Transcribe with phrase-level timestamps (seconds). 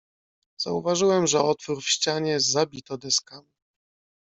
[0.57, 3.51] "Zauważyłem, że otwór w ścianie zabito deskami."